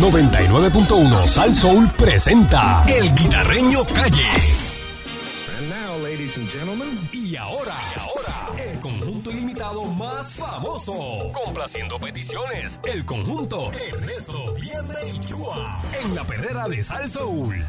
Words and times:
99.1 0.00 1.28
Sal 1.28 1.54
Soul 1.54 1.92
presenta 1.92 2.82
El 2.88 3.14
Guitarreño 3.14 3.84
Calle. 3.84 4.24
And 5.58 5.68
now, 5.68 5.98
ladies 6.02 6.34
and 6.38 6.48
gentlemen, 6.48 6.98
Y 7.12 7.36
ahora, 7.36 7.74
y 7.94 7.98
ahora, 8.00 8.64
el 8.64 8.80
conjunto 8.80 9.30
ilimitado 9.30 9.84
más 9.84 10.32
famoso. 10.32 11.30
Complaciendo 11.44 11.98
peticiones, 11.98 12.80
el 12.84 13.04
conjunto 13.04 13.70
Ernesto 13.74 14.54
Viernes 14.54 15.04
y 15.04 15.20
Chua. 15.20 15.82
En 16.02 16.14
la 16.14 16.24
perrera 16.24 16.66
de 16.66 16.82
Sal 16.82 17.10
Soul. 17.10 17.62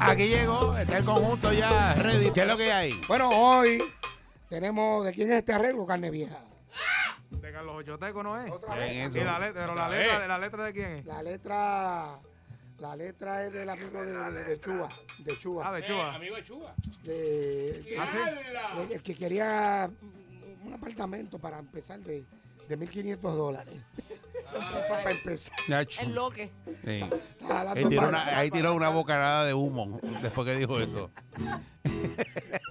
Aquí 0.00 0.26
llegó, 0.26 0.76
está 0.76 0.98
el 0.98 1.04
conjunto 1.04 1.50
ya 1.50 1.94
ready. 1.94 2.30
¿Qué 2.30 2.42
es 2.42 2.46
lo 2.46 2.58
que 2.58 2.70
hay? 2.70 2.90
Bueno, 3.08 3.30
hoy 3.30 3.78
tenemos. 4.50 5.06
¿De 5.06 5.14
quién 5.14 5.32
es 5.32 5.38
este 5.38 5.54
arreglo, 5.54 5.86
carne 5.86 6.10
vieja? 6.10 6.36
Carlos 7.56 7.76
Ochoteco 7.76 8.22
no 8.22 8.38
es. 8.38 8.52
Otra 8.52 8.74
¿Quién 8.76 9.10
vez. 9.10 9.16
Y 9.16 9.24
la 9.24 9.38
letra, 9.38 9.62
pero 9.62 9.74
la 9.74 9.88
letra, 9.88 10.20
de 10.20 10.28
la 10.28 10.38
letra 10.38 10.64
de 10.64 10.72
quién 10.74 10.90
es? 10.92 11.06
La 11.06 11.22
letra. 11.22 12.18
La 12.78 12.94
letra 12.94 13.46
es 13.46 13.52
del 13.54 13.70
amigo 13.70 14.04
de, 14.04 14.12
de, 14.12 14.44
de 14.44 14.60
Chuba. 14.60 14.88
De 15.20 15.38
Chuba. 15.38 15.66
Ah, 15.66 15.72
de 15.72 15.82
Chuba. 15.86 16.18
de, 17.02 17.12
de- 17.14 17.96
¿Ah, 17.98 18.06
sí? 18.76 18.92
el 18.92 19.02
que 19.02 19.14
quería 19.14 19.90
un 20.64 20.74
apartamento 20.74 21.38
para 21.38 21.58
empezar 21.58 21.98
de, 22.00 22.26
de 22.68 22.78
1.500 22.78 23.20
dólares. 23.22 23.74
para 24.90 25.10
empezar. 25.10 25.54
El 26.02 26.14
loque. 26.14 26.50
Sí. 26.84 27.02
Ahí 27.48 27.86
tiró, 27.86 28.08
una, 28.08 28.38
ahí 28.38 28.50
tiró 28.50 28.74
una 28.74 28.90
bocanada 28.90 29.46
de 29.46 29.54
humo 29.54 29.98
después 30.20 30.46
que 30.46 30.56
dijo 30.56 30.78
eso. 30.78 31.10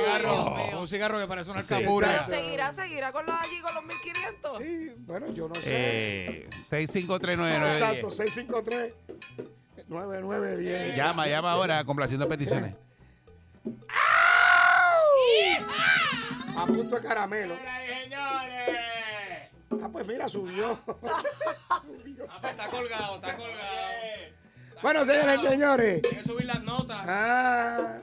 Un 0.00 0.06
cigarro, 0.18 0.54
mío. 0.56 0.80
un 0.80 0.88
cigarro 0.88 1.18
que 1.20 1.26
parece 1.26 1.50
una. 1.50 1.62
Pero 1.62 2.24
seguirá, 2.24 2.72
seguirá 2.72 3.12
con 3.12 3.26
los 3.26 3.34
allí 3.34 3.60
con 3.60 3.74
los 3.74 3.84
1500. 3.84 4.58
Sí, 4.58 4.92
bueno, 4.98 5.30
yo 5.32 5.48
no 5.48 5.54
sé. 5.54 5.62
Eh, 5.66 6.48
6539910. 6.70 7.72
Exacto, 7.72 8.10
653 8.10 8.94
9910. 9.88 10.96
Llama, 10.96 11.26
llama 11.26 11.52
ahora 11.52 11.84
complaciendo 11.84 12.28
peticiones. 12.28 12.74
A 16.56 16.66
punto 16.66 16.96
de 16.96 17.02
caramelo. 17.02 17.56
Ah, 19.82 19.88
pues 19.90 20.06
mira, 20.06 20.28
subió. 20.28 20.78
Ah, 20.86 21.80
pues 22.40 22.52
está 22.52 22.68
colgado, 22.70 23.16
está 23.16 23.36
colgado. 23.36 23.58
bueno, 24.82 25.04
señores 25.04 25.40
y 25.42 25.46
señores. 25.48 26.02
Hay 26.04 26.16
que 26.18 26.24
subir 26.24 26.46
las 26.46 26.62
notas. 26.62 27.02
¿Ah? 27.06 27.98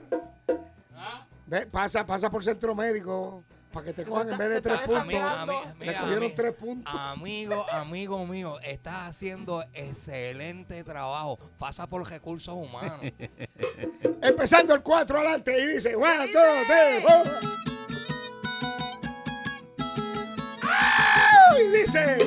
Ve, 1.47 1.65
pasa, 1.65 2.05
pasa 2.05 2.29
por 2.29 2.43
centro 2.43 2.75
médico 2.75 3.43
para 3.71 3.85
que 3.87 3.93
te 3.93 4.03
cojan 4.05 4.31
en 4.31 4.37
vez 4.37 4.49
de 4.49 4.61
tres 4.61 4.77
puntos. 4.79 5.07
desangrando. 5.07 5.53
Ami- 5.53 5.79
Le 5.79 5.85
mira, 5.87 5.99
cogieron 6.01 6.35
tres 6.35 6.53
puntos. 6.53 6.93
Amigo, 6.95 7.65
amigo 7.71 8.25
mío, 8.25 8.59
estás 8.61 9.09
haciendo 9.09 9.63
excelente 9.73 10.83
trabajo. 10.83 11.37
Pasa 11.59 11.87
por 11.87 12.07
recursos 12.09 12.53
humanos. 12.55 12.99
Empezando 14.21 14.73
el 14.73 14.81
4 14.81 15.19
adelante 15.19 15.59
y 15.61 15.65
dice: 15.73 15.95
1, 15.95 16.07
2, 16.07 16.27
3, 16.67 17.03
4. 17.05 17.33
Y 21.59 21.77
dice: 21.77 22.17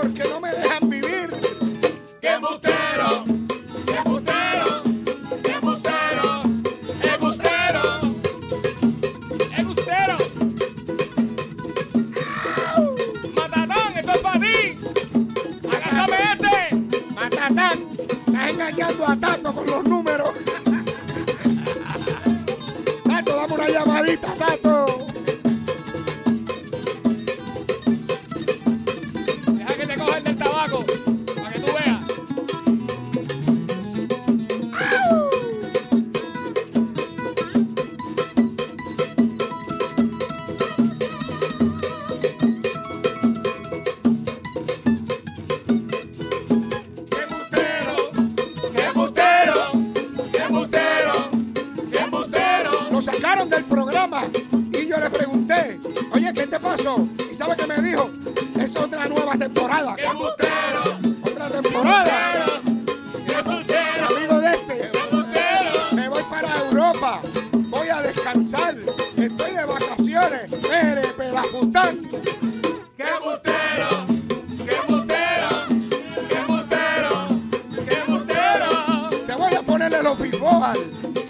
porque 0.00 0.33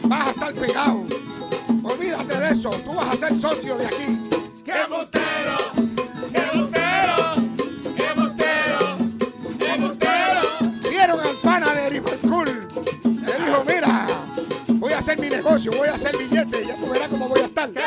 Vas 0.05 0.29
a 0.29 0.31
estar 0.31 0.55
pegado. 0.55 1.03
Olvídate 1.83 2.39
de 2.39 2.49
eso. 2.51 2.71
Tú 2.71 2.93
vas 2.93 3.15
a 3.15 3.17
ser 3.17 3.41
socio 3.41 3.77
de 3.77 3.87
aquí. 3.87 4.23
¡Qué 4.65 4.73
embustero! 4.83 5.57
¡Qué 6.31 6.39
embustero! 6.53 7.17
¡Qué 7.97 8.07
embustero! 8.07 8.97
¡Qué 9.59 9.67
embustero! 9.73 10.41
Vieron 10.89 11.19
al 11.21 11.35
pana 11.43 11.75
de 11.75 11.91
Liverpool. 11.91 12.61
Le 13.05 13.45
dijo, 13.45 13.65
mira, 13.67 14.07
voy 14.75 14.93
a 14.93 14.99
hacer 14.99 15.19
mi 15.19 15.29
negocio, 15.29 15.73
voy 15.73 15.89
a 15.89 15.95
hacer 15.95 16.17
billetes. 16.17 16.69
Ya 16.69 16.77
tú 16.77 16.87
verás 16.89 17.09
cómo 17.09 17.27
voy 17.27 17.41
a 17.41 17.47
estar. 17.47 17.71
¡Qué 17.73 17.81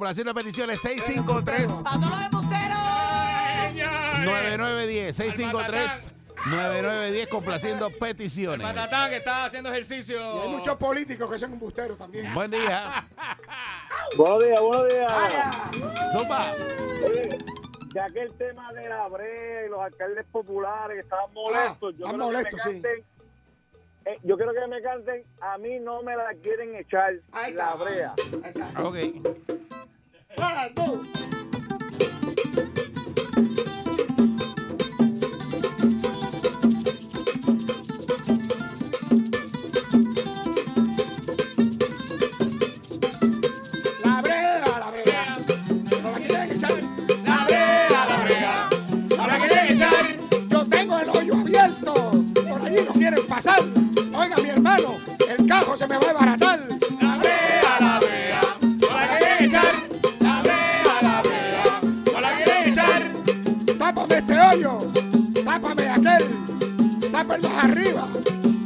complaciendo 0.00 0.32
peticiones 0.32 0.80
653 0.80 1.82
¡A 1.84 1.98
todos 1.98 2.10
los 2.10 2.22
embusteros! 2.22 2.78
9910 4.24 5.14
653 5.14 6.12
9910 6.46 7.28
complaciendo 7.28 7.90
peticiones. 7.90 8.66
Patatán 8.66 9.10
que 9.10 9.16
está 9.16 9.44
haciendo 9.44 9.68
ejercicio. 9.68 10.16
Y 10.16 10.40
hay 10.40 10.48
muchos 10.48 10.74
políticos 10.78 11.30
que 11.30 11.38
son 11.38 11.52
embusteros 11.52 11.98
también. 11.98 12.32
Buen 12.32 12.50
día. 12.50 13.06
Buenos 14.16 14.42
días, 14.42 14.60
buenos 14.62 14.88
días. 14.88 15.12
Zumba. 16.16 16.40
Oye, 17.06 17.28
ya 17.94 18.08
que 18.08 18.22
el 18.22 18.32
tema 18.38 18.72
de 18.72 18.88
la 18.88 19.06
brea 19.06 19.66
y 19.66 19.68
los 19.68 19.80
alcaldes 19.80 20.24
populares 20.32 20.94
que 20.94 21.00
estaban 21.02 21.30
molestos, 21.34 21.94
yo, 21.98 22.06
están 22.06 22.14
creo 22.14 22.26
molestos, 22.26 22.62
que 22.62 22.68
me 22.70 22.74
sí. 22.74 22.82
canten, 22.82 23.04
eh, 24.06 24.18
yo 24.22 24.36
quiero 24.38 24.52
que 24.54 24.66
me 24.66 24.80
canten, 24.80 25.24
a 25.42 25.58
mí 25.58 25.78
no 25.78 26.02
me 26.02 26.16
la 26.16 26.32
quieren 26.42 26.74
echar 26.76 27.12
Ahí 27.32 27.52
la 27.52 27.64
está. 27.72 27.74
brea. 27.74 28.14
Exacto. 28.46 28.88
Ok. 28.88 28.96
One, 30.60 31.09
Más 67.30 67.44
arriba. 67.64 68.08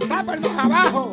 Más 0.08 0.58
abajo. 0.58 1.12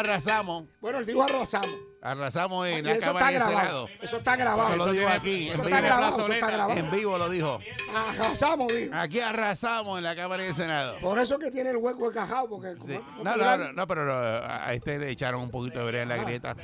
Arrasamos. 0.00 0.64
Bueno, 0.80 0.98
él 0.98 1.06
dijo 1.06 1.22
arrasamos. 1.22 1.70
Arrasamos 2.02 2.66
en 2.66 2.84
la 2.86 2.92
eso 2.92 3.06
Cámara 3.08 3.30
está 3.30 3.44
del 3.44 3.52
grabado. 3.52 3.86
Senado. 3.86 4.02
Eso 4.02 4.16
está 4.16 4.36
grabado. 4.36 4.68
Eso 4.74 4.76
lo 4.86 4.92
dijo 4.92 5.08
aquí, 5.08 5.48
en 5.48 5.52
vivo. 5.52 5.64
está 5.64 5.80
grabado, 5.82 6.08
eso 6.22 6.32
está 6.32 6.50
grabado. 6.50 6.80
En 6.80 6.90
vivo 6.90 7.18
lo 7.18 7.28
dijo. 7.28 7.60
Arrasamos, 7.94 8.68
dijo. 8.74 8.94
Aquí 8.94 9.20
arrasamos 9.20 9.98
en 9.98 10.04
la 10.04 10.16
Cámara 10.16 10.42
del 10.42 10.54
Senado. 10.54 10.98
Por 11.00 11.18
eso 11.18 11.38
que 11.38 11.50
tiene 11.50 11.70
el 11.70 11.76
hueco 11.76 12.08
encajado, 12.08 12.48
porque... 12.48 12.74
Sí. 12.86 12.98
como- 12.98 13.24
No, 13.24 13.36
no, 13.36 13.56
no, 13.58 13.72
no, 13.74 13.86
pero 13.86 14.04
no, 14.06 14.12
a 14.14 14.72
este 14.72 14.98
le 14.98 15.10
echaron 15.10 15.42
un 15.42 15.50
poquito 15.50 15.78
de 15.80 15.84
brea 15.84 16.02
en 16.04 16.12
Ah. 16.12 16.16
la 16.16 16.24
grieta. 16.24 16.56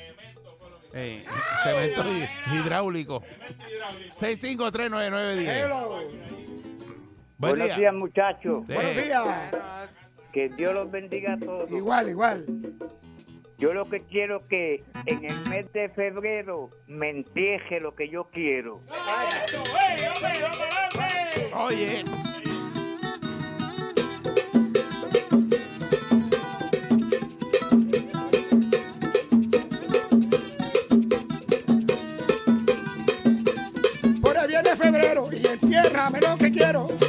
Eh, 0.95 1.27
cemento 1.63 2.03
hi- 2.03 2.29
hidráulico. 2.57 3.23
6539910. 4.19 5.47
Hello. 5.65 5.89
Buen 7.39 7.51
Buenos 7.51 7.67
día. 7.67 7.77
días, 7.77 7.95
muchachos. 7.95 8.65
Sí. 8.67 8.73
Buenos 8.75 8.95
días. 8.97 9.25
Que 10.33 10.49
Dios 10.49 10.73
los 10.75 10.91
bendiga 10.91 11.35
a 11.35 11.39
todos. 11.39 11.71
Igual, 11.71 12.09
igual. 12.09 12.47
Yo 13.59 13.73
lo 13.73 13.87
que 13.87 14.03
quiero 14.03 14.47
que 14.49 14.85
en 15.07 15.25
el 15.25 15.49
mes 15.49 15.73
de 15.73 15.89
febrero 15.89 16.71
me 16.87 17.09
entieje 17.11 17.81
lo 17.81 17.95
que 17.95 18.09
yo 18.11 18.25
quiero. 18.25 18.83
Oye. 21.55 22.05
Por 34.21 34.49
viene 34.49 34.77
febrero 34.77 35.29
y 35.33 35.47
entiérrame 35.47 36.21
lo 36.21 36.37
que 36.37 36.53
quiero. 36.53 37.06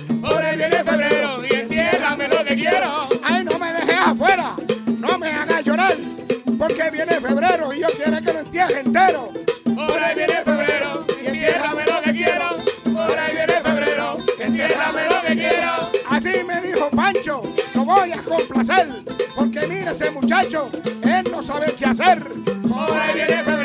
Entierre 8.60 8.82
entero. 8.82 9.30
Por 9.64 10.04
ahí 10.04 10.16
viene 10.16 10.42
febrero 10.42 11.06
y 11.22 11.28
entiérrame 11.28 11.86
lo 11.86 12.02
que 12.02 12.12
quiero. 12.14 12.56
Por 12.84 13.20
ahí 13.20 13.36
viene 13.36 13.62
febrero 13.62 14.18
y 14.40 14.42
entiérrame 14.42 15.02
lo 15.10 15.22
que 15.22 15.34
quiero. 15.36 15.92
Así 16.10 16.44
me 16.44 16.62
dijo 16.62 16.90
Pancho, 16.90 17.42
lo 17.76 17.86
voy 17.86 18.12
a 18.14 18.18
complacer. 18.18 18.90
Porque 19.36 19.68
mira 19.68 19.92
ese 19.92 20.10
muchacho, 20.10 20.70
él 21.04 21.28
no 21.32 21.44
sabe 21.44 21.76
qué 21.78 21.86
hacer. 21.86 22.20
Por 22.68 22.98
ahí 22.98 23.14
viene 23.14 23.44
febrero, 23.44 23.57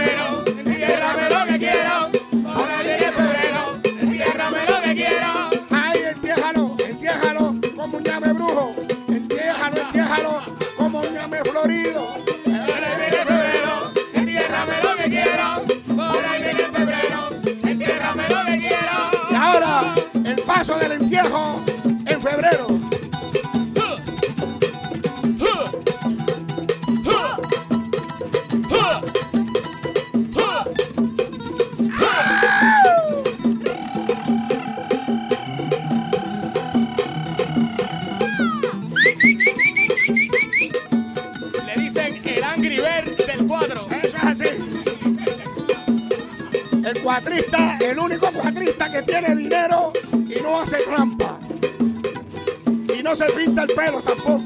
Se 53.14 53.26
pinta 53.34 53.64
el 53.64 53.74
pelo 53.74 54.00
tampoco. 54.00 54.42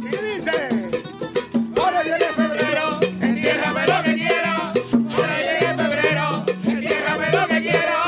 ¿Qué 0.00 0.16
dice? 0.22 0.88
Ahora 1.76 2.02
llegue 2.04 2.16
iré 2.16 2.26
en 2.28 2.34
febrero, 2.34 3.00
entiérrame 3.20 3.86
lo 3.86 4.02
que 4.04 4.14
quiera. 4.14 4.72
Ahora 5.16 5.40
yo 5.42 5.50
iré 5.56 5.66
en 5.66 5.76
febrero, 5.76 6.44
entiérrame 6.64 7.30
lo 7.32 7.46
que 7.48 7.62
quiera. 7.62 7.98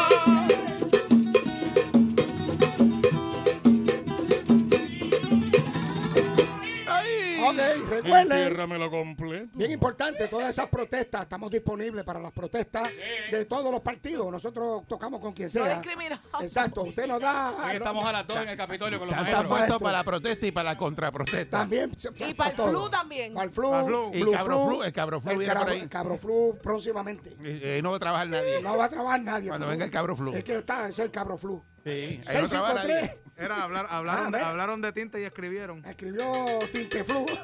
Ahí, 6.86 7.36
recuerde. 7.88 8.50
Y 9.60 9.64
bien 9.64 9.72
importante, 9.72 10.26
todas 10.28 10.48
esas 10.48 10.68
protestas, 10.70 11.20
estamos 11.24 11.50
disponibles 11.50 12.02
para 12.02 12.18
las 12.18 12.32
protestas 12.32 12.88
de 13.30 13.44
todos 13.44 13.70
los 13.70 13.82
partidos. 13.82 14.32
Nosotros 14.32 14.84
tocamos 14.88 15.20
con 15.20 15.34
quien 15.34 15.48
No 15.48 15.52
sea. 15.52 15.74
discriminamos. 15.78 16.24
Exacto, 16.40 16.82
usted 16.84 17.06
nos 17.06 17.20
da. 17.20 17.50
Hoy 17.66 17.76
estamos 17.76 18.02
a 18.06 18.12
las 18.12 18.26
2 18.26 18.38
en 18.38 18.48
el 18.48 18.56
Capitolio 18.56 18.98
con 18.98 19.08
los 19.08 19.18
Están 19.18 19.46
puestos 19.46 19.78
para 19.78 19.98
la 19.98 20.04
protesta 20.04 20.46
y 20.46 20.50
para 20.50 20.70
la 20.70 20.78
contraprotesta. 20.78 21.58
También. 21.58 21.92
Y 22.26 22.32
para 22.32 22.50
el 22.50 22.56
todo. 22.56 22.70
flu 22.70 22.88
también. 22.88 23.34
Para 23.34 23.44
el 23.44 23.50
flu. 23.52 23.70
Para 23.70 23.86
el. 23.86 24.18
Y 24.18 24.32
cabroflu, 24.32 24.82
el 24.82 24.92
cabroflu 24.94 25.30
el 25.30 25.36
viene 25.38 25.52
por 25.52 25.60
cabro- 25.62 25.72
ahí. 25.74 25.80
el 25.82 25.88
cabroflu 25.90 26.58
próximamente. 26.62 27.36
Eh, 27.44 27.80
no 27.82 27.90
va 27.90 27.96
a 27.96 28.00
trabajar 28.00 28.28
nadie. 28.28 28.62
No 28.62 28.78
va 28.78 28.84
a 28.86 28.88
trabajar 28.88 29.20
nadie. 29.20 29.48
Cuando 29.50 29.66
venga 29.66 29.84
el 29.84 29.90
cabroflu. 29.90 30.32
Es 30.32 30.42
que 30.42 30.56
está, 30.56 30.88
es 30.88 30.98
el 30.98 31.10
cabroflu. 31.10 31.62
Sí, 31.84 31.90
ahí 31.90 32.42
no 32.42 32.48
trabaja 32.48 32.74
nadie. 32.76 32.94
653 32.94 33.16
Era 33.36 33.62
hablar, 33.62 33.86
hablaron, 33.90 34.34
Ah, 34.34 34.48
hablaron 34.48 34.80
de 34.80 34.92
tinta 34.94 35.20
y 35.20 35.24
escribieron. 35.24 35.84
escribió. 35.84 36.32
Tinte 36.72 37.04
flu. 37.04 37.26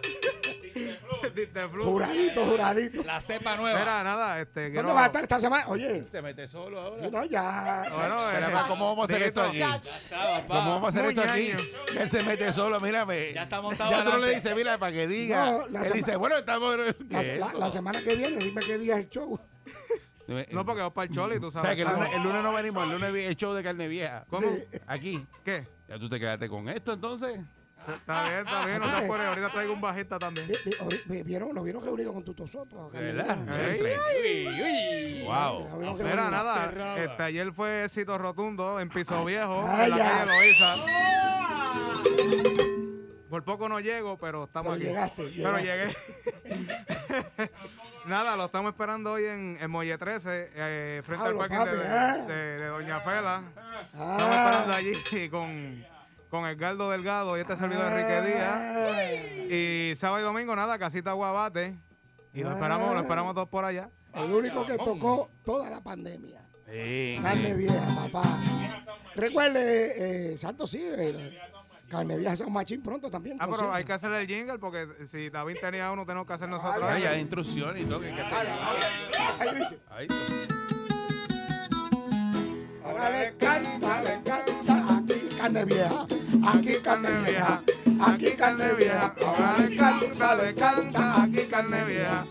Juradito, 1.85 2.45
juradito. 2.45 3.03
La 3.05 3.21
cepa 3.21 3.57
nueva. 3.57 3.79
Mira, 3.79 4.03
nada, 4.05 4.41
este, 4.41 4.67
quiero... 4.71 4.83
¿Dónde 4.89 4.93
vas 4.95 5.03
a 5.03 5.07
estar 5.07 5.23
esta 5.23 5.39
semana? 5.39 5.65
Oye, 5.69 6.05
Se 6.11 6.23
mete 6.23 6.49
solo 6.49 6.81
ahora. 6.81 7.03
si 7.03 7.11
no, 7.11 7.25
ya. 7.25 7.83
Bueno, 7.95 8.17
Pero, 8.19 8.31
eh, 8.31 8.45
pero, 8.47 8.67
¿Cómo 8.69 8.87
vamos 8.89 9.11
a 9.11 9.13
hacer 9.13 9.23
esto 9.23 9.43
aquí? 9.43 9.59
Chach. 9.59 9.87
Está, 9.87 10.17
papá. 10.19 10.47
¿Cómo 10.49 10.71
vamos 10.73 10.85
a 10.85 10.89
hacer 10.89 11.05
esto 11.11 11.23
aquí? 11.23 11.53
Él 11.99 12.09
se 12.09 12.25
mete 12.25 12.53
solo, 12.53 12.81
mira, 12.81 13.05
ve. 13.05 13.33
Ya 13.35 13.43
está 13.45 13.61
montado 13.61 13.91
Ya 13.91 13.99
tú 13.99 14.05
no 14.05 14.11
le 14.19 14.23
adelante. 14.27 14.35
dices, 14.37 14.57
mira, 14.57 14.79
para 14.79 14.93
que 14.93 15.07
diga. 15.07 15.45
No, 15.45 15.69
la 15.69 15.81
Él 15.81 15.85
sema- 15.87 15.97
dice, 15.97 16.17
bueno, 16.17 16.37
estamos. 16.37 16.77
La, 16.77 16.93
¿qué 16.93 17.19
es 17.21 17.39
la- 17.39 17.47
esto? 17.47 17.59
la 17.59 17.71
semana 17.71 18.01
que 18.03 18.15
viene, 18.15 18.37
dime 18.39 18.61
qué 18.63 18.79
día 18.79 18.95
es 18.95 19.01
el 19.05 19.11
show. 19.11 19.39
No, 20.51 20.67
porque 20.67 20.83
vas 20.83 20.91
para 20.91 21.07
el 21.09 21.15
choli, 21.15 21.39
tú 21.39 21.47
O 21.47 21.51
sea, 21.53 21.63
sabes. 21.63 21.77
que 21.77 21.83
el 21.83 21.89
lunes, 21.89 22.09
el 22.13 22.21
lunes 22.25 22.43
no 22.43 22.53
venimos, 22.53 22.83
el 22.83 22.91
lunes 22.91 23.15
el 23.29 23.37
show 23.37 23.53
de 23.55 23.63
carne 23.63 23.87
vieja. 23.87 24.25
¿Cómo? 24.29 24.43
Sí. 24.51 24.79
Aquí. 24.89 25.25
¿Qué? 25.45 25.69
Ya 25.89 26.01
tú 26.01 26.09
te 26.09 26.19
quedaste 26.19 26.49
con 26.49 26.69
esto, 26.69 26.93
entonces. 26.95 27.41
Está 27.87 28.25
bien, 28.25 28.39
está 28.47 28.67
bien, 28.67 28.79
no 28.81 28.91
te 28.91 29.05
apures. 29.05 29.27
Ahorita 29.27 29.51
traigo 29.51 29.73
un 29.73 29.81
bajista 29.81 30.19
también. 30.19 30.49
Vi- 30.49 30.55
vi- 30.65 30.77
ori- 30.79 31.03
vi- 31.07 31.23
¿Vieron? 31.23 31.55
Lo 31.55 31.63
vieron 31.63 31.85
reunido 31.85 32.13
con 32.13 32.25
Tuto 32.25 32.47
Soto. 32.47 32.91
¿Verdad? 32.91 33.39
Ey. 33.61 35.23
Wow. 35.25 35.69
Lo 35.69 35.79
vieron 35.79 35.95
Mira, 35.99 36.09
reunido. 36.17 36.31
nada, 36.31 36.97
este, 37.05 37.23
ayer 37.23 37.53
fue 37.53 37.85
éxito 37.85 38.19
rotundo 38.19 38.81
en 38.81 38.89
Piso 38.89 39.25
Viejo, 39.25 39.65
Ah, 39.69 39.85
en 39.85 39.91
la 39.91 39.99
calle 39.99 40.27
Loíza. 40.27 40.75
Por 43.29 43.45
poco 43.45 43.69
no 43.69 43.81
llego, 43.81 44.17
pero 44.19 44.45
estamos 44.45 44.73
Pero 44.79 44.83
aquí. 44.83 44.85
llegaste, 44.85 45.33
Pero 45.37 45.59
llegué. 45.59 45.97
Nada, 48.07 48.37
lo 48.37 48.45
estamos 48.47 48.71
esperando 48.71 49.13
hoy 49.13 49.25
en, 49.27 49.59
en 49.61 49.71
Molle 49.71 49.99
13, 49.99 50.51
eh, 50.55 51.03
frente 51.05 51.25
Pablo, 51.25 51.43
al 51.43 51.49
parking 51.49 51.65
de, 51.73 51.77
papi, 51.87 51.89
¿eh? 51.89 52.25
de- 52.33 52.59
de 52.61 52.67
Doña 52.69 53.01
Fela. 53.01 53.43
Estamos 53.93 54.17
Ah. 54.23 54.61
esperando 54.63 54.77
allí 54.77 55.29
con, 55.29 55.85
con 56.31 56.47
Edgardo 56.47 56.91
Delgado 56.91 57.37
y 57.37 57.41
este 57.41 57.57
servidor 57.57 57.93
Enrique 57.93 58.21
Díaz. 58.23 59.51
Y 59.51 59.95
sábado 59.97 60.21
y 60.21 60.25
domingo, 60.25 60.55
nada, 60.57 60.79
casita 60.79 61.13
Guabate. 61.13 61.79
Y 62.33 62.43
lo 62.43 62.53
esperamos, 62.53 62.95
lo 62.95 63.01
esperamos 63.01 63.35
todos 63.35 63.49
por 63.49 63.65
allá. 63.65 63.91
El 64.13 64.33
único 64.33 64.67
que 64.67 64.77
tocó 64.77 65.31
toda 65.45 65.71
la 65.71 65.81
pandemia. 65.81 66.43
Sí. 66.71 67.19
Carne 67.23 67.55
vieja, 67.55 67.87
papá. 68.11 68.23
Recuerde, 69.15 70.33
eh, 70.33 70.37
Santo 70.37 70.67
sí, 70.67 70.83
Carne 71.89 72.17
vieja 72.19 72.35
San 72.35 72.53
Machín 72.53 72.83
pronto 72.83 73.09
también. 73.11 73.39
Ah, 73.41 73.47
pero 73.49 73.73
hay 73.73 73.85
que 73.85 73.93
hacer 73.93 74.11
el 74.13 74.27
jingle 74.27 74.59
porque 74.59 74.89
si 75.07 75.31
David 75.31 75.59
tenía 75.61 75.91
uno, 75.93 76.05
tenemos 76.05 76.27
que 76.27 76.33
hacer 76.33 76.49
nosotros. 76.49 76.85
Ay, 76.85 77.05
hay 77.05 77.21
instrucciones 77.21 77.83
y 77.83 77.87
todo 77.87 78.01
que 78.01 78.09
hay 78.09 78.15
que 78.15 78.21
hacer. 78.21 78.49
Ahí 79.39 79.55
dice. 79.55 79.79
Ahí. 79.91 80.09
Ahora 82.85 83.11
le 83.11 83.33
carne 85.47 85.65
vieja, 85.65 86.07
aquí 86.45 86.75
carne 86.83 87.11
vieja, 87.25 87.63
aquí 88.01 88.33
carne 88.33 88.73
vieja, 88.73 89.15
ahora 89.25 89.59
le 89.59 89.77
canta, 89.77 90.35
le 90.35 90.55
canta, 90.55 91.23
aquí 91.23 91.47
carne 91.47 91.85
vieja. 91.85 92.27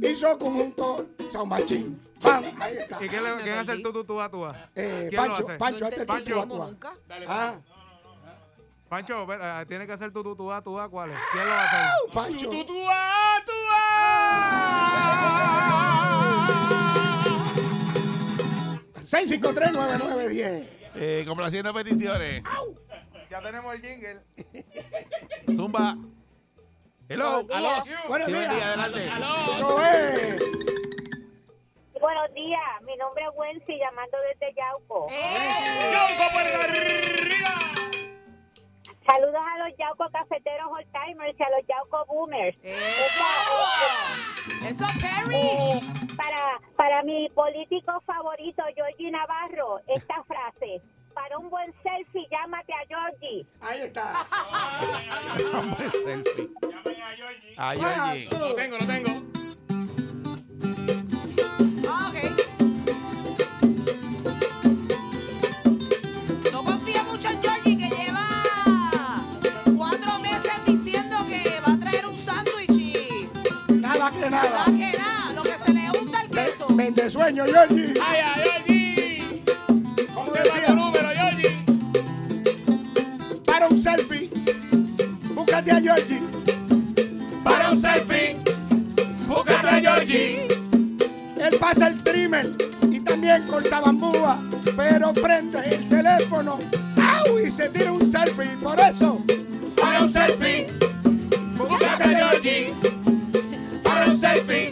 Hizo 0.00 0.38
conjunto 0.38 1.06
San 1.30 1.48
Machín. 1.48 2.00
¡Pam! 2.20 2.44
Ahí 2.60 2.76
está. 2.76 3.04
¿Y 3.04 3.08
quién, 3.08 3.24
le, 3.24 3.34
quién 3.42 3.54
hace 3.56 3.72
el 3.72 3.82
tu, 3.82 3.92
tu, 3.92 4.04
tu, 4.04 4.20
a, 4.20 4.30
tu, 4.30 4.44
a? 4.44 4.70
Eh, 4.76 5.08
¿Quién 5.10 5.22
lo 5.22 5.28
Pancho? 5.28 5.46
Pancho, 5.58 5.86
este 5.86 6.02
entendí 6.02 6.24
tipo 6.24 6.40
cómo 6.40 6.62
actúa. 6.62 6.66
nunca. 6.68 6.92
Ah, 7.26 7.54
Pancho, 8.88 9.26
eh, 9.32 9.64
tiene 9.66 9.84
que 9.86 9.92
hacer 9.92 10.12
tu, 10.12 10.22
tu, 10.22 10.36
tu, 10.36 10.52
a, 10.52 10.62
tu, 10.62 10.78
a, 10.78 10.88
¿cuál 10.88 11.10
es? 11.10 11.16
¿Quién 11.32 11.44
lo 11.44 11.50
va 11.50 11.62
a 11.62 11.64
hacer? 11.64 11.80
Pancho. 12.12 12.50
Seis, 19.00 19.28
cinco, 19.30 19.52
tres, 19.52 19.70
nueve, 19.72 19.94
nueve, 19.98 20.28
diez. 20.28 20.81
Eh, 20.96 21.24
complaciendo 21.26 21.72
peticiones. 21.72 22.42
Ya 23.30 23.40
tenemos 23.40 23.74
el 23.74 23.80
jingle. 23.82 24.20
Zumba. 25.56 25.96
Hello. 27.08 27.46
Aló. 27.52 27.68
Buenos 27.68 27.84
Sí, 27.84 27.94
buen 28.08 28.26
día, 28.26 28.52
días. 28.52 28.66
adelante. 28.66 29.10
Buenos 32.00 32.34
días, 32.34 32.60
mi 32.82 32.96
nombre 32.96 33.22
es 33.24 33.30
Wensi, 33.36 33.78
llamando 33.78 34.18
desde 34.28 34.54
Yauco. 34.54 35.06
Saludos 39.06 39.40
a 39.54 39.58
los 39.68 39.76
Yauco 39.76 40.08
cafeteros 40.12 40.70
old 40.70 40.86
timers 40.92 41.38
y 41.38 41.42
a 41.42 41.50
los 41.50 41.66
Yauco 41.66 42.06
boomers. 42.06 42.56
Eso. 42.62 43.24
Eso, 44.66 44.86
Perry. 45.00 46.16
Para, 46.16 46.60
para 46.76 47.02
mi 47.02 47.28
político 47.30 48.00
favorito, 48.06 48.62
Georgie 48.74 49.10
Navarro, 49.10 49.80
esta 49.88 50.22
frase. 50.24 50.82
Para 51.14 51.36
un 51.38 51.50
buen 51.50 51.72
selfie, 51.82 52.26
llámate 52.30 52.72
a 52.72 52.86
Georgie. 52.86 53.46
Ahí 53.60 53.80
está. 53.82 54.24
Hombre, 55.58 55.90
selfie. 55.90 56.48
A 57.58 57.74
Georgie. 57.74 58.28
Lo 58.30 58.54
tengo, 58.54 58.78
lo 58.78 58.86
tengo. 58.86 59.41
Vende 77.02 77.10
sueño, 77.10 77.44
Georgie. 77.46 77.94
¡Ay, 78.00 78.20
ay, 78.24 78.42
Georgie! 78.44 79.42
Tu 80.24 80.32
decía, 80.32 80.72
número, 80.72 81.08
Georgie! 81.08 81.58
para 83.44 83.66
un 83.66 83.82
selfie, 83.82 84.30
búscate 85.34 85.72
a 85.72 85.80
Georgie. 85.80 86.20
Para 87.42 87.70
un 87.70 87.80
selfie, 87.80 88.36
búscate 89.26 89.66
a 89.66 89.80
Georgie. 89.80 90.46
Él 91.40 91.58
pasa 91.58 91.88
el 91.88 92.00
trimmer 92.04 92.52
y 92.88 93.00
también 93.00 93.48
corta 93.48 93.80
bambúa, 93.80 94.38
pero 94.76 95.12
prende 95.12 95.58
el 95.58 95.88
teléfono 95.88 96.60
¡au! 96.96 97.36
y 97.40 97.50
se 97.50 97.68
tira 97.70 97.92
un 97.92 98.12
selfie. 98.12 98.56
Por 98.62 98.78
eso, 98.78 99.20
Para 99.74 100.04
un 100.04 100.12
selfie, 100.12 100.68
búscate 101.58 102.04
a 102.04 102.30
Georgie. 102.30 102.72
Para 103.82 104.06
un 104.06 104.16
selfie, 104.16 104.71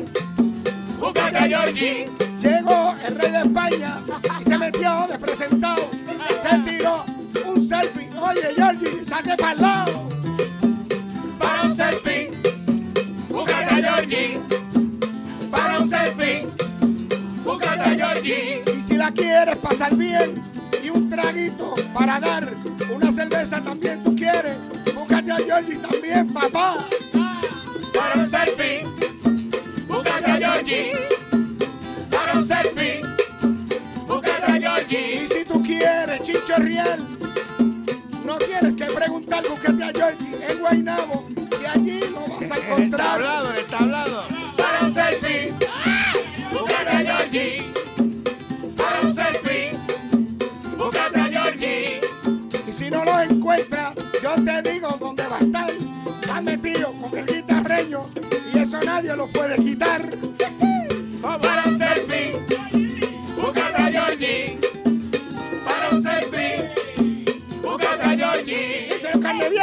Georgie. 1.50 2.06
llegó 2.40 2.94
el 3.04 3.16
rey 3.16 3.32
de 3.32 3.38
España 3.38 4.00
y 4.40 4.44
se 4.44 4.56
metió 4.56 5.06
de 5.08 5.18
presentado. 5.18 5.90
Se 6.42 6.58
tiró 6.58 7.04
un 7.44 7.68
selfie. 7.68 8.08
Oye, 8.20 8.54
Georgie, 8.54 9.04
saque 9.04 9.36
para 9.36 9.52
el 9.54 9.60
lado. 9.60 10.08
Para 11.40 11.62
un 11.62 11.76
selfie, 11.76 12.30
búscate 13.28 13.64
a 13.64 13.96
Georgie. 13.96 14.40
Para 15.50 15.80
un 15.80 15.90
selfie, 15.90 16.46
búscate 17.44 17.80
a 17.80 17.94
Georgie. 17.96 18.62
Y 18.72 18.80
si 18.82 18.94
la 18.96 19.10
quieres 19.10 19.56
pasar 19.56 19.96
bien 19.96 20.40
y 20.84 20.90
un 20.90 21.10
traguito 21.10 21.74
para 21.92 22.20
dar 22.20 22.48
una 22.94 23.10
cerveza 23.10 23.60
también 23.60 24.04
tú 24.04 24.14
quieres, 24.14 24.56
búscate 24.94 25.32
a 25.32 25.36
Georgie 25.38 25.78
también, 25.78 26.32
papá. 26.32 26.76
Para 27.92 28.22
un 28.22 28.30
selfie, 28.30 28.86
búscate 29.88 30.30
a 30.30 30.36
Georgie. 30.36 31.09
Selfie, 32.50 33.00
búscate 34.08 34.44
a 34.52 34.56
Y 34.56 34.60
Georgie. 34.62 35.28
si 35.28 35.44
tú 35.44 35.62
quieres 35.62 36.20
chinchorreal, 36.22 36.98
no 38.26 38.38
tienes 38.38 38.74
que 38.74 38.86
preguntar, 38.86 39.44
búscate 39.48 39.84
a 39.84 39.92
Georgie 39.92 40.36
en 40.50 40.58
Guaynabo 40.58 41.28
y 41.62 41.64
allí 41.66 42.00
lo 42.10 42.26
vas 42.26 42.50
a 42.50 42.54
el 42.56 42.62
encontrar. 42.82 43.08
tablado, 43.12 43.50
en 43.52 43.56
el 43.56 43.66
tablado. 43.66 44.24
Para 44.56 44.80
un 44.84 44.92
selfie, 44.94 45.52
búscate 46.52 46.90
a 46.90 46.98
Georgie. 46.98 47.62
Para 48.76 49.00
un 49.02 49.14
selfie, 49.14 49.72
búscate 50.76 51.20
a 51.20 51.24
Georgie. 51.26 52.00
Y 52.68 52.72
si 52.72 52.90
no 52.90 53.04
lo 53.04 53.20
encuentras, 53.20 53.94
yo 54.20 54.34
te 54.44 54.72
digo 54.72 54.88
dónde 54.98 55.24
va 55.28 55.36
a 55.36 55.40
estar. 55.40 55.70
Está 56.20 56.40
metido 56.40 56.92
con 56.94 57.16
el 57.16 57.26
guitarreño 57.26 58.08
y 58.52 58.58
eso 58.58 58.80
nadie 58.84 59.14
lo 59.14 59.28
puede 59.28 59.54
quitar. 59.56 60.02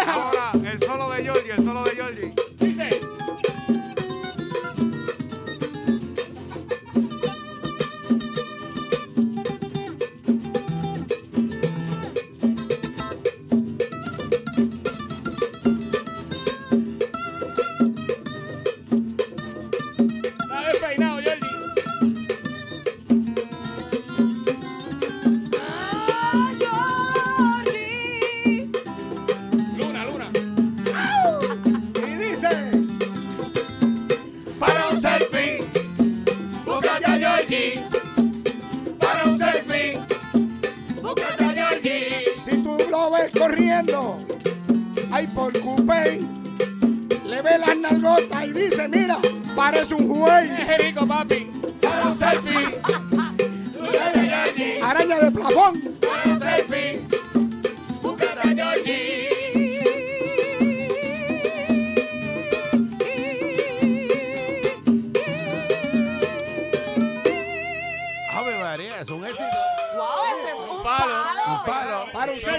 Búscate 0.06 0.54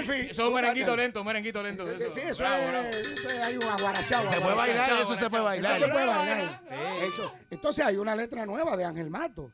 Selfie. 0.09 0.31
Eso 0.31 0.41
es 0.43 0.47
un 0.47 0.53
merenguito 0.53 0.95
lento, 0.95 1.19
un 1.21 1.27
merenguito 1.27 1.63
lento. 1.63 1.85
Sí, 1.97 2.03
sí, 2.09 2.19
eso 2.21 2.39
Bravo, 2.43 2.67
bravo. 2.69 2.87
es, 2.87 2.95
eso 3.07 3.27
es, 3.29 3.39
hay 3.39 3.55
un 3.57 3.63
aguarachado. 3.63 4.29
Se 4.29 4.41
puede 4.41 4.55
bailar, 4.55 4.89
eso 4.91 5.15
se 5.15 5.29
puede 5.29 5.41
Eso 5.41 5.43
bailar. 5.43 5.79
se 5.79 5.87
puede 5.87 6.05
bailar. 6.05 6.61
Eso. 7.03 7.31
Entonces 7.49 7.85
hay 7.85 7.97
una 7.97 8.15
letra 8.15 8.45
nueva 8.45 8.75
de 8.77 8.85
Ángel 8.85 9.09
Mato. 9.09 9.51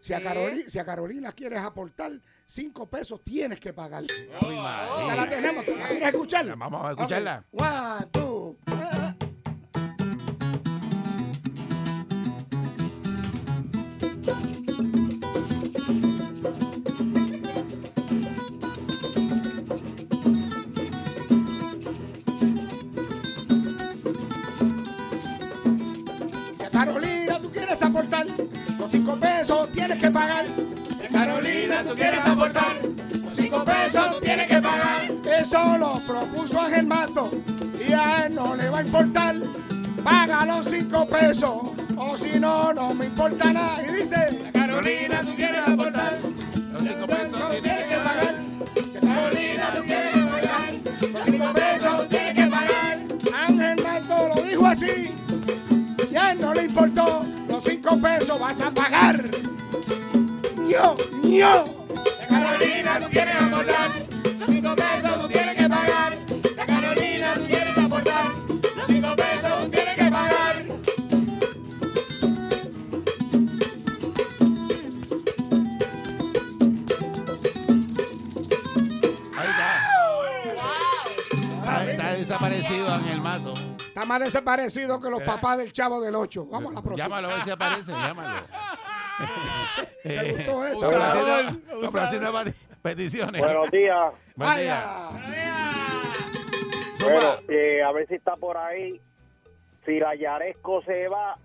Si 0.00 0.14
a, 0.14 0.20
Caroli- 0.20 0.68
si 0.68 0.78
a 0.78 0.84
Carolina 0.84 1.32
quieres 1.32 1.60
aportar 1.60 2.12
cinco 2.46 2.88
pesos, 2.88 3.20
tienes 3.24 3.58
que 3.58 3.72
pagar. 3.72 4.04
Esa 4.04 5.14
la 5.16 5.28
tenemos. 5.28 5.66
¿Tú 5.66 5.74
la 5.74 5.88
quieres 5.88 6.08
escuchar? 6.08 6.46
Vamos 6.56 6.86
a 6.86 6.90
escucharla. 6.90 7.44
One, 7.50 8.06
two. 8.12 8.56
Tienes 29.98 30.00
que 30.00 30.10
pagar. 30.10 30.46
A 30.46 31.12
Carolina 31.12 31.84
tú 31.84 31.94
quieres 31.94 32.24
aportar 32.24 32.76
los 32.82 33.34
cinco 33.34 33.64
pesos, 33.64 34.20
tienes 34.20 34.46
que 34.46 34.62
pagar. 34.62 35.10
Eso 35.38 35.78
lo 35.78 35.94
propuso 35.94 36.60
Ángel 36.60 36.86
Mato 36.86 37.30
y 37.86 37.92
a 37.92 38.26
él 38.26 38.34
no 38.34 38.54
le 38.54 38.68
va 38.70 38.78
a 38.78 38.82
importar. 38.82 39.34
Paga 40.04 40.46
los 40.46 40.66
cinco 40.66 41.06
pesos 41.06 41.62
o 41.96 42.16
si 42.16 42.38
no, 42.38 42.72
no 42.72 42.94
me 42.94 43.06
importa 43.06 43.52
nada. 43.52 43.82
Y 43.82 43.92
dice, 43.92 44.50
Carolina 44.52 45.20
tú 45.22 45.34
quieres 45.34 45.66
aportar 45.66 46.18
Los 46.72 46.82
cinco 46.82 47.06
pesos 47.06 47.62
tienes 47.62 47.84
que 47.84 47.96
pagar. 47.96 48.34
A 48.96 49.14
Carolina 49.14 49.64
tú 49.76 49.82
quieres 49.82 50.16
aportar 50.16 50.72
los 51.12 51.24
cinco 51.24 51.52
pesos, 51.54 52.08
tienes 52.08 52.34
que 52.34 52.46
pagar. 52.46 52.98
Ángel 53.48 53.82
Mato 53.82 54.28
lo 54.34 54.42
dijo 54.42 54.66
así 54.66 55.10
y 56.10 56.16
a 56.16 56.32
él 56.32 56.40
no 56.40 56.54
le 56.54 56.64
importó. 56.64 57.24
Los 57.48 57.64
cinco 57.64 57.98
pesos 57.98 58.38
vas 58.38 58.60
a 58.60 58.70
pagar. 58.70 59.24
Si 60.68 61.40
a 61.42 61.64
Carolina 62.28 63.00
tú 63.00 63.06
quieres 63.08 63.34
aportar 63.36 63.90
los 64.22 64.46
cinco 64.46 64.74
pesos, 64.76 65.20
tú 65.20 65.28
tienes 65.28 65.56
que 65.56 65.66
pagar. 65.68 66.18
A 66.58 66.66
Carolina 66.66 67.34
tú 67.34 67.44
quieres 67.46 67.78
aportar 67.78 68.26
los 68.76 68.86
cinco 68.86 69.16
pesos, 69.16 69.64
tú 69.64 69.70
tienes 69.70 69.96
que 69.96 70.10
pagar. 70.10 70.56
Ahí 79.36 79.48
está. 79.48 79.88
Está, 81.60 81.90
está 81.90 82.12
desaparecido 82.12 82.92
Ángel 82.92 83.20
Mato. 83.20 83.54
Está 83.78 84.04
más 84.04 84.20
desaparecido 84.20 85.00
que 85.00 85.10
los 85.10 85.22
papás 85.22 85.58
del 85.58 85.72
chavo 85.72 86.00
del 86.00 86.14
8. 86.14 86.46
Vamos 86.46 86.72
a 86.72 86.74
la 86.76 86.82
próxima. 86.82 87.04
Llámalo 87.08 87.30
a 87.30 87.34
ver 87.34 87.44
si 87.44 87.50
aparece, 87.50 87.92
llámalo. 87.92 88.42
¿Te 90.02 90.32
gustó 90.32 90.66
eso? 90.66 91.60
Complaciendo, 91.80 92.32
peticiones. 92.82 93.40
Buenos 93.42 93.70
días. 93.70 94.12
Buen 94.36 94.56
día. 94.56 95.10
Bueno, 97.00 97.20
eh, 97.48 97.82
a 97.82 97.92
ver 97.92 98.06
si 98.08 98.14
está 98.14 98.36
por 98.36 98.56
ahí. 98.56 99.00
Si 99.86 99.98
la 99.98 100.14
Yaresco 100.14 100.82
se 100.82 101.08
va 101.08 101.38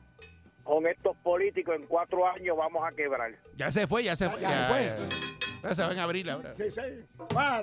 con 0.63 0.87
estos 0.87 1.15
políticos 1.17 1.75
en 1.75 1.85
cuatro 1.87 2.27
años, 2.27 2.57
vamos 2.57 2.83
a 2.85 2.91
quebrar. 2.95 3.31
Ya 3.55 3.71
se 3.71 3.87
fue, 3.87 4.03
ya 4.03 4.15
se 4.15 4.29
fue. 4.29 4.41
Ya 4.41 4.49
Ya, 4.49 4.67
se 4.67 4.73
fue. 4.73 4.83
ya. 4.85 5.69
Ya 5.69 5.75
se 5.75 5.85
va 5.85 5.91
en 5.93 5.99
abril 5.99 6.29
ahora. 6.29 6.53
Sí, 6.55 6.69
sí. 6.71 6.81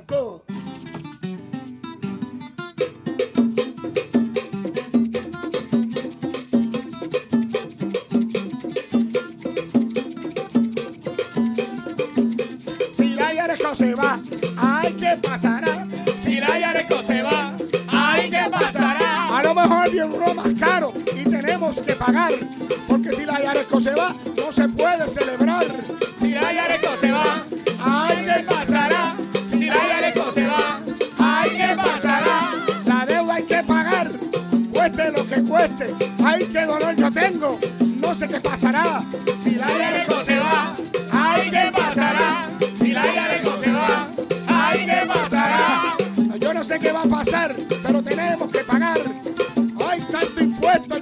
Two. 0.06 0.42
Lo 19.54 19.62
mejor 19.62 19.90
viene 19.90 20.06
uno 20.06 20.34
más 20.34 20.54
caro 20.60 20.92
y 21.12 21.24
tenemos 21.24 21.76
que 21.80 21.94
pagar. 21.94 22.32
Porque 22.86 23.12
si 23.12 23.24
la 23.24 23.42
Yaresco 23.42 23.80
se 23.80 23.90
va, 23.90 24.12
no 24.36 24.52
se 24.52 24.68
puede 24.68 25.08
celebrar. 25.08 25.66
Si 26.20 26.30
la 26.30 26.52
Yareco 26.52 26.96
se 27.00 27.10
va, 27.10 27.42
ay, 27.84 28.24
¿qué 28.24 28.44
pasará? 28.44 29.14
Si 29.48 29.64
la 29.64 29.74
Yareco 29.74 30.32
se 30.32 30.46
va, 30.46 30.80
ay, 31.18 31.50
¿qué 31.50 31.76
pasará? 31.76 32.52
La 32.84 33.04
deuda 33.06 33.34
hay 33.34 33.42
que 33.42 33.62
pagar, 33.64 34.10
cueste 34.72 35.10
lo 35.10 35.26
que 35.26 35.42
cueste. 35.42 35.94
Ay, 36.24 36.46
qué 36.52 36.64
dolor 36.64 36.94
yo 36.94 37.10
tengo, 37.10 37.58
no 38.00 38.14
sé 38.14 38.28
qué 38.28 38.40
pasará. 38.40 39.02
Si 39.42 39.56
la 39.56 39.66
Yareco 39.66 40.19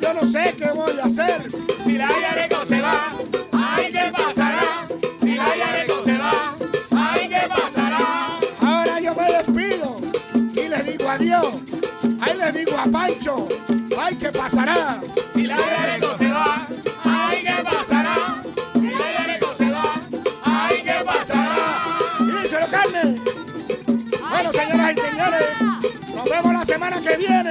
yo 0.09 0.15
no 0.15 0.27
sé 0.27 0.55
qué 0.57 0.71
voy 0.71 0.99
a 0.99 1.05
hacer. 1.05 1.49
Si 1.85 1.93
la 1.93 2.09
Yareco 2.09 2.65
se 2.65 2.81
va, 2.81 3.11
ay, 3.53 3.93
¿qué 3.93 4.13
pasará? 4.13 4.87
Si 5.21 5.35
la 5.35 5.57
Yareco 5.57 6.05
se 6.05 6.17
va, 6.17 6.55
ay, 6.97 7.29
¿qué 7.29 7.49
pasará? 7.49 8.39
Ahora 8.61 9.01
yo 9.01 9.15
me 9.15 9.33
despido 9.33 9.97
y 10.55 10.69
les 10.69 10.85
digo 10.87 11.11
adiós. 11.11 11.49
Ahí 12.21 12.37
les 12.39 12.55
digo 12.55 12.79
a 12.79 12.85
Pancho, 12.85 13.47
ay, 14.01 14.17
¿qué 14.17 14.31
pasará? 14.31 15.01
Si 15.35 15.47
la 15.47 15.57
Yareco 15.59 16.17
se 16.17 16.29
va, 16.29 16.67
ay, 17.05 17.43
¿qué 17.43 17.65
pasará? 17.65 18.43
Si 18.75 18.91
la 18.91 19.13
Yareco 19.13 19.55
se 19.59 19.71
va, 19.71 19.95
ay, 20.45 20.83
¿qué 20.83 21.05
pasará? 21.05 21.57
Y 22.21 22.43
díselo, 22.43 22.67
carne. 22.69 23.15
Bueno, 24.31 24.53
señoras 24.53 24.97
y 24.97 25.01
señores, 25.01 25.45
nos 26.15 26.31
vemos 26.31 26.53
la 26.53 26.65
semana 26.65 27.01
que 27.01 27.17
viene. 27.17 27.51